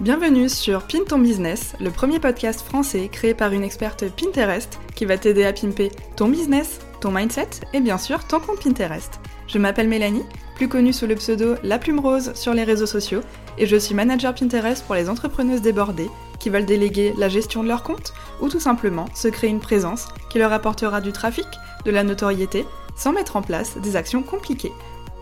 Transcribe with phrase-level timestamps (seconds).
[0.00, 5.04] Bienvenue sur Pin ton business, le premier podcast français créé par une experte Pinterest qui
[5.04, 9.20] va t'aider à pimper ton business, ton mindset et bien sûr ton compte Pinterest.
[9.46, 10.24] Je m'appelle Mélanie,
[10.56, 13.20] plus connue sous le pseudo La Plume Rose sur les réseaux sociaux,
[13.58, 17.68] et je suis manager Pinterest pour les entrepreneuses débordées qui veulent déléguer la gestion de
[17.68, 21.46] leur compte ou tout simplement se créer une présence qui leur apportera du trafic,
[21.84, 22.64] de la notoriété,
[22.96, 24.72] sans mettre en place des actions compliquées.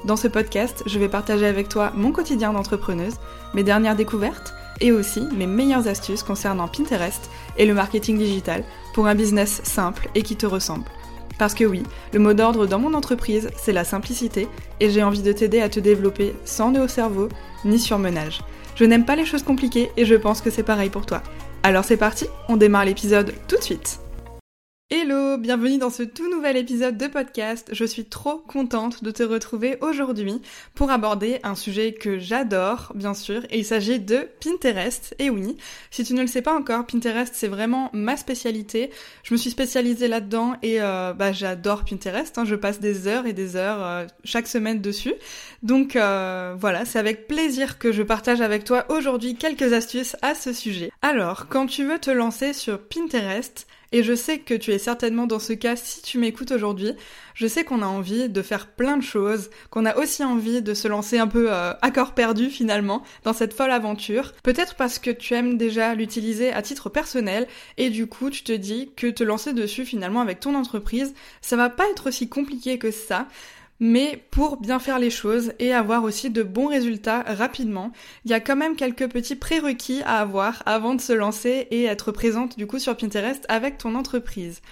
[0.04, 3.16] Dans ce podcast, je vais partager avec toi mon quotidien d'entrepreneuse,
[3.54, 8.64] mes dernières découvertes et aussi mes meilleures astuces concernant Pinterest et le marketing digital
[8.94, 10.84] pour un business simple et qui te ressemble.
[11.38, 14.48] Parce que oui, le mot d'ordre dans mon entreprise, c'est la simplicité
[14.80, 17.28] et j'ai envie de t'aider à te développer sans nœud au cerveau
[17.64, 18.40] ni surmenage.
[18.74, 21.22] Je n'aime pas les choses compliquées et je pense que c'est pareil pour toi.
[21.62, 24.00] Alors c'est parti, on démarre l'épisode tout de suite.
[24.90, 27.68] Hello, bienvenue dans ce tout nouvel épisode de podcast.
[27.72, 30.40] Je suis trop contente de te retrouver aujourd'hui
[30.74, 35.14] pour aborder un sujet que j'adore, bien sûr, et il s'agit de Pinterest.
[35.18, 35.58] Et oui,
[35.90, 38.88] si tu ne le sais pas encore, Pinterest c'est vraiment ma spécialité.
[39.24, 42.38] Je me suis spécialisée là-dedans et euh, bah, j'adore Pinterest.
[42.38, 42.46] Hein.
[42.46, 45.12] Je passe des heures et des heures euh, chaque semaine dessus.
[45.62, 50.34] Donc euh, voilà, c'est avec plaisir que je partage avec toi aujourd'hui quelques astuces à
[50.34, 50.90] ce sujet.
[51.02, 55.26] Alors, quand tu veux te lancer sur Pinterest, et je sais que tu es certainement
[55.26, 56.92] dans ce cas si tu m'écoutes aujourd'hui.
[57.34, 60.74] Je sais qu'on a envie de faire plein de choses, qu'on a aussi envie de
[60.74, 64.32] se lancer un peu euh, à corps perdu finalement dans cette folle aventure.
[64.42, 68.52] Peut-être parce que tu aimes déjà l'utiliser à titre personnel et du coup tu te
[68.52, 72.78] dis que te lancer dessus finalement avec ton entreprise, ça va pas être aussi compliqué
[72.78, 73.28] que ça.
[73.80, 77.92] Mais pour bien faire les choses et avoir aussi de bons résultats rapidement,
[78.24, 81.84] il y a quand même quelques petits prérequis à avoir avant de se lancer et
[81.84, 84.62] être présente du coup sur Pinterest avec ton entreprise.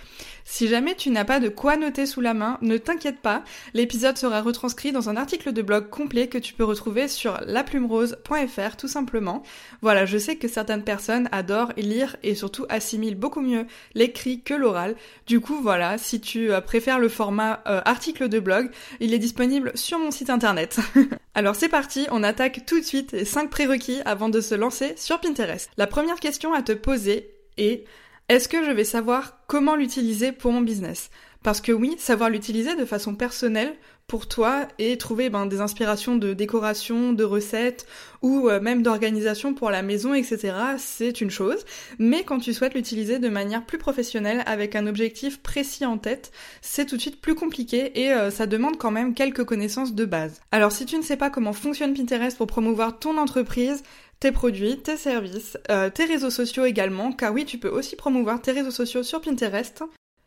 [0.49, 3.43] Si jamais tu n'as pas de quoi noter sous la main, ne t'inquiète pas,
[3.75, 8.77] l'épisode sera retranscrit dans un article de blog complet que tu peux retrouver sur laplumerose.fr
[8.79, 9.43] tout simplement.
[9.83, 14.55] Voilà, je sais que certaines personnes adorent lire et surtout assimilent beaucoup mieux l'écrit que
[14.55, 14.95] l'oral.
[15.27, 19.19] Du coup, voilà, si tu euh, préfères le format euh, article de blog, il est
[19.19, 20.79] disponible sur mon site internet.
[21.35, 24.95] Alors c'est parti, on attaque tout de suite les 5 prérequis avant de se lancer
[24.97, 25.71] sur Pinterest.
[25.77, 27.85] La première question à te poser est
[28.29, 31.11] est-ce que je vais savoir comment l'utiliser pour mon business?
[31.45, 33.77] Parce que oui, savoir l'utiliser de façon personnelle
[34.07, 37.87] pour toi et trouver ben, des inspirations de décoration, de recettes
[38.23, 41.65] ou euh, même d'organisation pour la maison, etc., c'est une chose.
[41.99, 46.31] Mais quand tu souhaites l'utiliser de manière plus professionnelle avec un objectif précis en tête,
[46.63, 50.05] c'est tout de suite plus compliqué et euh, ça demande quand même quelques connaissances de
[50.05, 50.41] base.
[50.53, 53.83] Alors si tu ne sais pas comment fonctionne Pinterest pour promouvoir ton entreprise,
[54.21, 58.41] tes produits, tes services, euh, tes réseaux sociaux également, car oui, tu peux aussi promouvoir
[58.41, 59.83] tes réseaux sociaux sur Pinterest.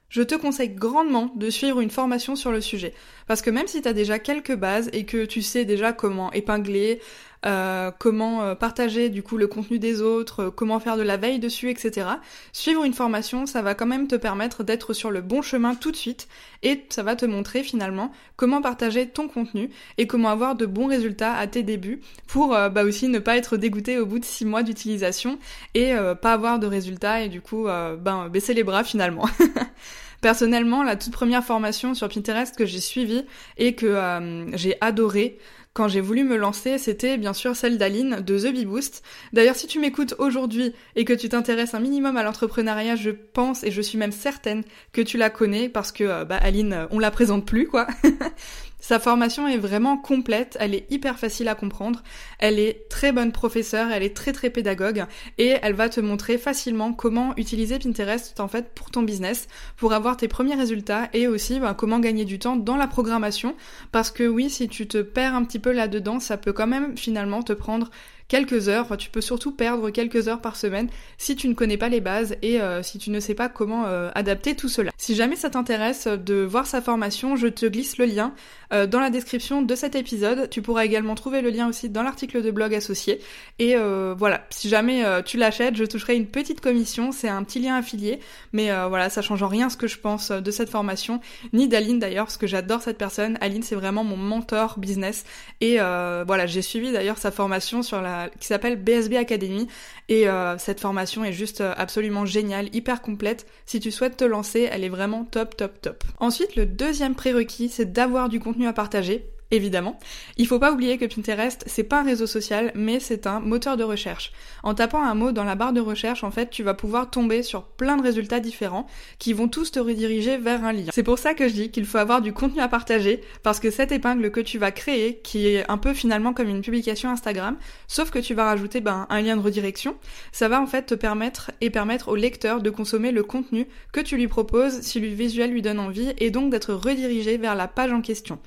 [0.09, 2.95] Je te conseille grandement de suivre une formation sur le sujet.
[3.27, 6.31] Parce que même si tu as déjà quelques bases et que tu sais déjà comment
[6.33, 6.99] épingler,
[7.45, 11.15] euh, comment euh, partager du coup le contenu des autres, euh, comment faire de la
[11.15, 12.07] veille dessus, etc.
[12.51, 15.91] Suivre une formation, ça va quand même te permettre d'être sur le bon chemin tout
[15.91, 16.27] de suite
[16.63, 20.87] et ça va te montrer finalement comment partager ton contenu et comment avoir de bons
[20.87, 24.43] résultats à tes débuts pour bah aussi ne pas être dégoûté au bout de six
[24.43, 25.39] mois d'utilisation
[25.75, 29.29] et pas avoir de résultats et du coup ben baisser les bras finalement.
[30.21, 33.25] Personnellement, la toute première formation sur Pinterest que j'ai suivie
[33.57, 35.39] et que j'ai adoré,
[35.73, 39.03] quand j'ai voulu me lancer, c'était bien sûr celle d'Aline de The Bee Boost.
[39.33, 43.63] D'ailleurs, si tu m'écoutes aujourd'hui et que tu t'intéresses un minimum à l'entrepreneuriat, je pense
[43.63, 46.85] et je suis même certaine que tu la connais parce que euh, bah, Aline, euh,
[46.91, 47.87] on la présente plus quoi.
[48.79, 52.01] Sa formation est vraiment complète, elle est hyper facile à comprendre,
[52.39, 55.05] elle est très bonne professeure, elle est très très pédagogue
[55.37, 59.93] et elle va te montrer facilement comment utiliser Pinterest en fait pour ton business, pour
[59.93, 63.55] avoir tes premiers résultats et aussi bah, comment gagner du temps dans la programmation
[63.91, 66.97] parce que oui, si tu te perds un petit peu là-dedans, ça peut quand même
[66.97, 67.89] finalement te prendre
[68.29, 68.95] quelques heures.
[68.97, 70.87] tu peux surtout perdre quelques heures par semaine
[71.17, 73.85] si tu ne connais pas les bases et euh, si tu ne sais pas comment
[73.87, 74.91] euh, adapter tout cela.
[74.97, 78.33] Si jamais ça t'intéresse de voir sa formation, je te glisse le lien
[78.73, 80.49] euh, dans la description de cet épisode.
[80.49, 83.19] Tu pourras également trouver le lien aussi dans l'article de blog associé.
[83.59, 83.75] Et
[84.17, 87.11] voilà, si jamais tu l'achètes, je toucherai une petite commission.
[87.11, 88.19] C'est un petit lien affilié,
[88.53, 91.19] mais voilà, ça change en rien ce que je pense de cette formation,
[91.53, 93.37] ni d'Aline d'ailleurs, parce que j'adore cette personne.
[93.41, 95.25] Aline, c'est vraiment mon mentor business.
[95.61, 99.67] Et voilà, j'ai suivi d'ailleurs sa formation sur la qui s'appelle BSB Academy
[100.09, 103.45] et euh, cette formation est juste euh, absolument géniale, hyper complète.
[103.67, 106.03] Si tu souhaites te lancer, elle est vraiment top top top.
[106.17, 109.97] Ensuite, le deuxième prérequis, c'est d'avoir du contenu à partager évidemment.
[110.37, 113.77] Il faut pas oublier que Pinterest, c'est pas un réseau social, mais c'est un moteur
[113.77, 114.31] de recherche.
[114.63, 117.43] En tapant un mot dans la barre de recherche, en fait, tu vas pouvoir tomber
[117.43, 118.85] sur plein de résultats différents
[119.17, 120.91] qui vont tous te rediriger vers un lien.
[120.93, 123.71] C'est pour ça que je dis qu'il faut avoir du contenu à partager, parce que
[123.71, 127.57] cette épingle que tu vas créer, qui est un peu finalement comme une publication Instagram,
[127.87, 129.95] sauf que tu vas rajouter ben, un lien de redirection,
[130.31, 133.99] ça va en fait te permettre et permettre au lecteur de consommer le contenu que
[133.99, 137.67] tu lui proposes si le visuel lui donne envie et donc d'être redirigé vers la
[137.67, 138.39] page en question.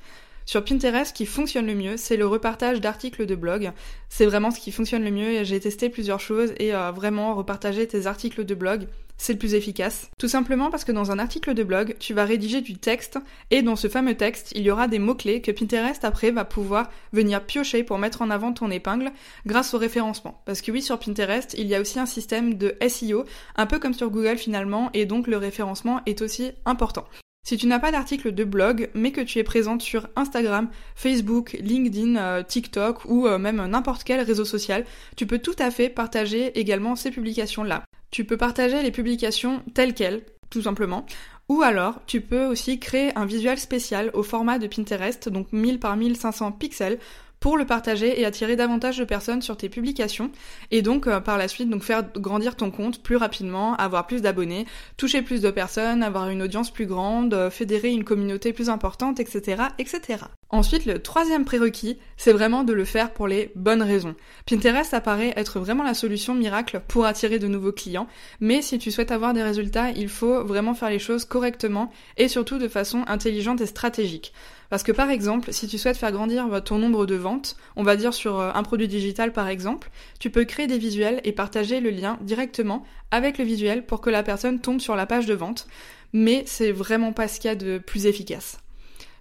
[0.44, 3.72] Sur Pinterest, ce qui fonctionne le mieux, c'est le repartage d'articles de blog.
[4.08, 5.44] C'est vraiment ce qui fonctionne le mieux.
[5.44, 8.86] J'ai testé plusieurs choses et euh, vraiment repartager tes articles de blog,
[9.16, 10.10] c'est le plus efficace.
[10.18, 13.18] Tout simplement parce que dans un article de blog, tu vas rédiger du texte
[13.50, 16.90] et dans ce fameux texte, il y aura des mots-clés que Pinterest après va pouvoir
[17.12, 19.12] venir piocher pour mettre en avant ton épingle
[19.46, 20.42] grâce au référencement.
[20.44, 23.24] Parce que oui, sur Pinterest, il y a aussi un système de SEO,
[23.56, 27.06] un peu comme sur Google finalement, et donc le référencement est aussi important.
[27.44, 31.56] Si tu n'as pas d'article de blog, mais que tu es présente sur Instagram, Facebook,
[31.60, 34.84] LinkedIn, euh, TikTok ou euh, même n'importe quel réseau social,
[35.16, 37.82] tu peux tout à fait partager également ces publications-là.
[38.12, 41.04] Tu peux partager les publications telles quelles, tout simplement,
[41.48, 45.80] ou alors tu peux aussi créer un visuel spécial au format de Pinterest, donc 1000
[45.80, 47.00] par 1500 pixels,
[47.42, 50.30] pour le partager et attirer davantage de personnes sur tes publications
[50.70, 54.22] et donc euh, par la suite donc faire grandir ton compte plus rapidement, avoir plus
[54.22, 54.64] d'abonnés,
[54.96, 59.18] toucher plus de personnes, avoir une audience plus grande, euh, fédérer une communauté plus importante,
[59.18, 60.24] etc., etc.
[60.50, 64.14] Ensuite, le troisième prérequis, c'est vraiment de le faire pour les bonnes raisons.
[64.46, 68.06] Pinterest apparaît être vraiment la solution miracle pour attirer de nouveaux clients,
[68.38, 72.28] mais si tu souhaites avoir des résultats, il faut vraiment faire les choses correctement et
[72.28, 74.32] surtout de façon intelligente et stratégique.
[74.72, 77.94] Parce que par exemple, si tu souhaites faire grandir ton nombre de ventes, on va
[77.94, 81.78] dire sur euh, un produit digital par exemple, tu peux créer des visuels et partager
[81.78, 85.34] le lien directement avec le visuel pour que la personne tombe sur la page de
[85.34, 85.66] vente.
[86.14, 88.60] Mais c'est vraiment pas ce qu'il y a de plus efficace.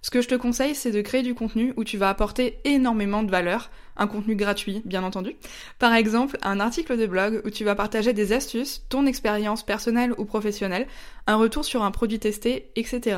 [0.00, 3.22] Ce que je te conseille, c'est de créer du contenu où tu vas apporter énormément
[3.22, 5.36] de valeur, un contenu gratuit, bien entendu.
[5.78, 10.14] Par exemple, un article de blog où tu vas partager des astuces, ton expérience personnelle
[10.18, 10.86] ou professionnelle,
[11.26, 13.16] un retour sur un produit testé, etc.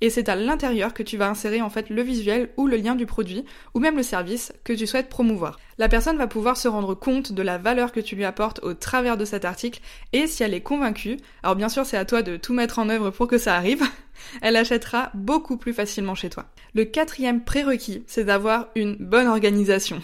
[0.00, 2.94] Et c'est à l'intérieur que tu vas insérer en fait le visuel ou le lien
[2.94, 3.44] du produit,
[3.74, 5.58] ou même le service que tu souhaites promouvoir.
[5.78, 8.74] La personne va pouvoir se rendre compte de la valeur que tu lui apportes au
[8.74, 9.80] travers de cet article,
[10.12, 12.88] et si elle est convaincue, alors bien sûr c'est à toi de tout mettre en
[12.88, 13.82] œuvre pour que ça arrive,
[14.42, 16.46] elle achètera beaucoup plus facilement chez toi.
[16.74, 20.02] Le quatrième prérequis, c'est d'avoir une bonne organisation.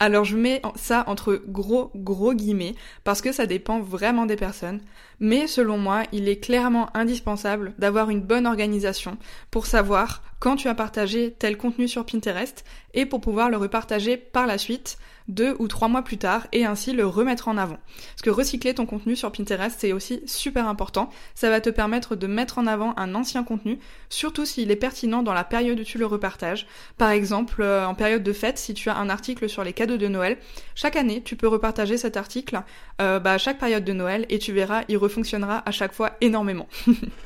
[0.00, 2.74] Alors je mets ça entre gros gros guillemets
[3.04, 4.80] parce que ça dépend vraiment des personnes,
[5.20, 9.18] mais selon moi, il est clairement indispensable d'avoir une bonne organisation
[9.50, 12.64] pour savoir quand tu as partagé tel contenu sur Pinterest
[12.94, 14.98] et pour pouvoir le repartager par la suite
[15.28, 17.78] deux ou trois mois plus tard et ainsi le remettre en avant.
[18.10, 21.10] Parce que recycler ton contenu sur Pinterest, c'est aussi super important.
[21.34, 23.78] Ça va te permettre de mettre en avant un ancien contenu,
[24.08, 26.66] surtout s'il est pertinent dans la période où tu le repartages.
[26.98, 29.96] Par exemple, euh, en période de fête, si tu as un article sur les cadeaux
[29.96, 30.38] de Noël,
[30.74, 32.62] chaque année, tu peux repartager cet article
[33.00, 36.12] euh, bah, à chaque période de Noël et tu verras, il refonctionnera à chaque fois
[36.20, 36.68] énormément.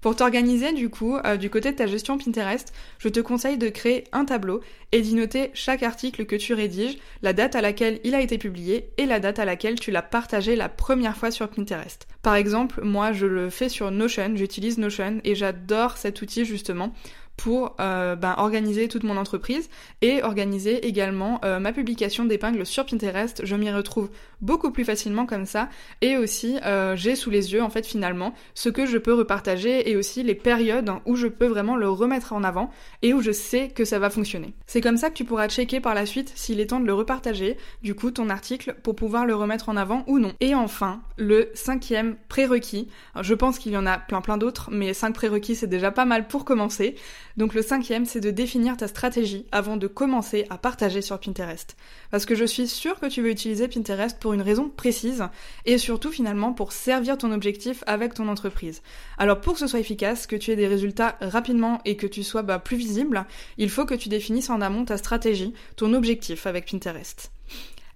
[0.00, 3.68] Pour t'organiser du coup, euh, du côté de ta gestion Pinterest, je te conseille de
[3.68, 4.62] créer un tableau
[4.92, 8.38] et d'y noter chaque article que tu rédiges, la date à laquelle il a été
[8.38, 12.08] publié et la date à laquelle tu l'as partagé la première fois sur Pinterest.
[12.22, 16.94] Par exemple, moi je le fais sur Notion, j'utilise Notion et j'adore cet outil justement
[17.40, 19.70] pour euh, ben, organiser toute mon entreprise
[20.02, 23.40] et organiser également euh, ma publication d'épingles sur Pinterest.
[23.46, 24.10] Je m'y retrouve
[24.42, 25.70] beaucoup plus facilement comme ça
[26.02, 29.90] et aussi euh, j'ai sous les yeux en fait finalement ce que je peux repartager
[29.90, 32.70] et aussi les périodes où je peux vraiment le remettre en avant
[33.00, 34.52] et où je sais que ça va fonctionner.
[34.66, 36.92] C'est comme ça que tu pourras checker par la suite s'il est temps de le
[36.92, 40.34] repartager, du coup ton article pour pouvoir le remettre en avant ou non.
[40.40, 42.88] Et enfin, le cinquième prérequis,
[43.18, 46.04] je pense qu'il y en a plein plein d'autres, mais cinq prérequis c'est déjà pas
[46.04, 46.96] mal pour commencer.
[47.36, 51.76] Donc le cinquième, c'est de définir ta stratégie avant de commencer à partager sur Pinterest.
[52.10, 55.24] Parce que je suis sûre que tu veux utiliser Pinterest pour une raison précise
[55.66, 58.82] et surtout finalement pour servir ton objectif avec ton entreprise.
[59.18, 62.22] Alors pour que ce soit efficace, que tu aies des résultats rapidement et que tu
[62.22, 63.24] sois bah, plus visible,
[63.58, 67.30] il faut que tu définisses en amont ta stratégie, ton objectif avec Pinterest.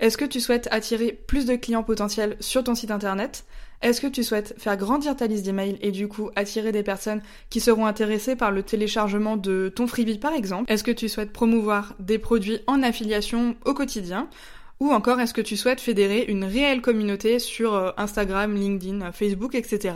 [0.00, 3.44] Est-ce que tu souhaites attirer plus de clients potentiels sur ton site internet?
[3.82, 7.22] Est-ce que tu souhaites faire grandir ta liste d'emails et du coup attirer des personnes
[7.50, 10.72] qui seront intéressées par le téléchargement de ton freebie par exemple?
[10.72, 14.28] Est-ce que tu souhaites promouvoir des produits en affiliation au quotidien?
[14.84, 19.54] Ou encore est-ce que tu souhaites fédérer une réelle communauté sur euh, Instagram, LinkedIn, Facebook,
[19.54, 19.94] etc.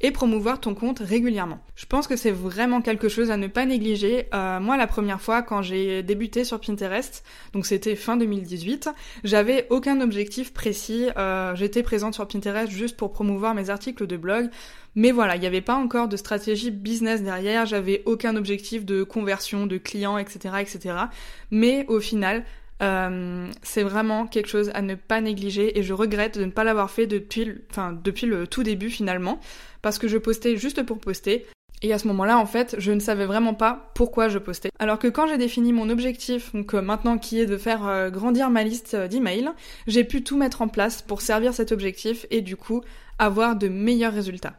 [0.00, 1.58] et promouvoir ton compte régulièrement?
[1.74, 4.28] Je pense que c'est vraiment quelque chose à ne pas négliger.
[4.32, 8.90] Euh, moi, la première fois quand j'ai débuté sur Pinterest, donc c'était fin 2018,
[9.24, 11.08] j'avais aucun objectif précis.
[11.16, 14.50] Euh, j'étais présente sur Pinterest juste pour promouvoir mes articles de blog.
[14.94, 19.02] Mais voilà, il n'y avait pas encore de stratégie business derrière, j'avais aucun objectif de
[19.02, 20.94] conversion de clients, etc., etc.
[21.50, 22.44] Mais au final,
[22.82, 26.64] euh, c'est vraiment quelque chose à ne pas négliger et je regrette de ne pas
[26.64, 29.40] l'avoir fait depuis, enfin, depuis le tout début finalement,
[29.82, 31.46] parce que je postais juste pour poster.
[31.80, 34.70] Et à ce moment-là, en fait, je ne savais vraiment pas pourquoi je postais.
[34.80, 38.10] Alors que quand j'ai défini mon objectif, donc euh, maintenant qui est de faire euh,
[38.10, 39.50] grandir ma liste d'emails,
[39.86, 42.82] j'ai pu tout mettre en place pour servir cet objectif et du coup
[43.18, 44.54] avoir de meilleurs résultats.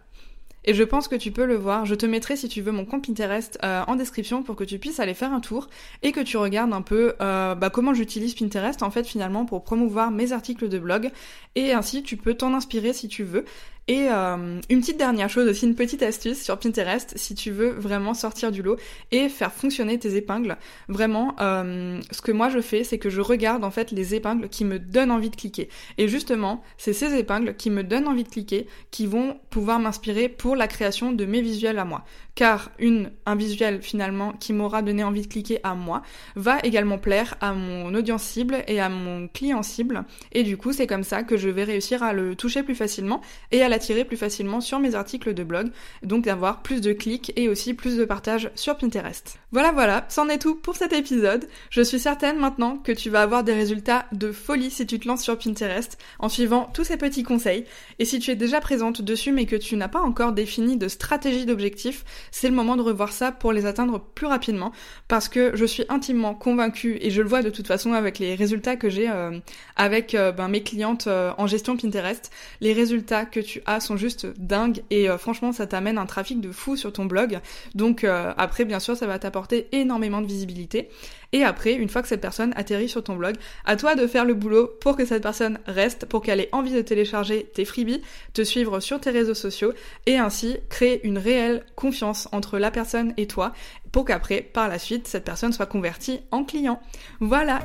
[0.66, 1.86] Et je pense que tu peux le voir.
[1.86, 4.78] Je te mettrai si tu veux mon compte Pinterest euh, en description pour que tu
[4.80, 5.70] puisses aller faire un tour
[6.04, 9.63] et que tu regardes un peu euh, bah, comment j'utilise Pinterest en fait finalement pour
[9.63, 11.12] promouvoir mes articles de blog.
[11.56, 13.46] Et ainsi tu peux t'en inspirer si tu veux.
[13.89, 17.72] Et euh, une petite dernière chose aussi, une petite astuce sur Pinterest, si tu veux
[17.72, 18.77] vraiment sortir du lot
[19.10, 20.58] et faire fonctionner tes épingles.
[20.89, 24.48] Vraiment, euh, ce que moi je fais, c'est que je regarde en fait les épingles
[24.48, 25.69] qui me donnent envie de cliquer.
[25.98, 30.29] Et justement, c'est ces épingles qui me donnent envie de cliquer qui vont pouvoir m'inspirer
[30.29, 32.05] pour la création de mes visuels à moi.
[32.36, 36.03] Car une, un visuel finalement qui m'aura donné envie de cliquer à moi
[36.36, 40.05] va également plaire à mon audience cible et à mon client cible.
[40.31, 43.22] Et du coup, c'est comme ça que je vais réussir à le toucher plus facilement
[43.51, 45.72] et à la tirer plus facilement sur mes articles de blog,
[46.04, 49.40] donc d'avoir plus de clics et aussi plus de partages sur Pinterest.
[49.52, 51.48] Voilà voilà, c'en est tout pour cet épisode.
[51.70, 55.08] Je suis certaine maintenant que tu vas avoir des résultats de folie si tu te
[55.08, 57.66] lances sur Pinterest en suivant tous ces petits conseils.
[57.98, 60.88] Et si tu es déjà présente dessus mais que tu n'as pas encore défini de
[60.88, 64.72] stratégie d'objectif, c'est le moment de revoir ça pour les atteindre plus rapidement
[65.08, 68.36] parce que je suis intimement convaincue et je le vois de toute façon avec les
[68.36, 69.40] résultats que j'ai euh,
[69.76, 72.32] avec euh, ben, mes clientes euh, en gestion Pinterest,
[72.62, 76.52] les résultats que tu sont juste dingues et euh, franchement ça t'amène un trafic de
[76.52, 77.40] fou sur ton blog.
[77.76, 80.90] Donc euh, après bien sûr ça va t'apporter énormément de visibilité.
[81.32, 83.36] Et après, une fois que cette personne atterrit sur ton blog,
[83.66, 86.74] à toi de faire le boulot pour que cette personne reste, pour qu'elle ait envie
[86.74, 88.02] de télécharger tes freebies,
[88.34, 89.74] te suivre sur tes réseaux sociaux
[90.08, 93.54] et ainsi créer une réelle confiance entre la personne et toi
[93.92, 96.82] pour qu'après, par la suite, cette personne soit convertie en client.
[97.20, 97.60] Voilà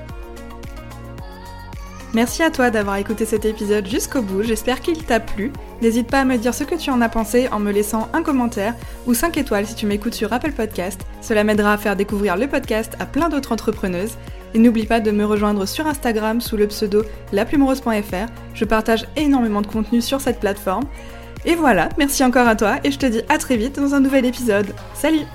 [2.15, 5.53] Merci à toi d'avoir écouté cet épisode jusqu'au bout, j'espère qu'il t'a plu.
[5.83, 8.23] N'hésite pas à me dire ce que tu en as pensé en me laissant un
[8.23, 8.77] commentaire
[9.09, 11.01] ou 5 étoiles si tu m'écoutes sur Apple Podcast.
[11.21, 14.17] Cela m'aidera à faire découvrir le podcast à plein d'autres entrepreneuses.
[14.55, 17.03] Et n'oublie pas de me rejoindre sur Instagram sous le pseudo
[17.33, 18.31] laplumerose.fr.
[18.55, 20.85] Je partage énormément de contenu sur cette plateforme.
[21.45, 24.01] Et voilà, merci encore à toi et je te dis à très vite dans un
[24.01, 24.73] nouvel épisode.
[24.95, 25.27] Salut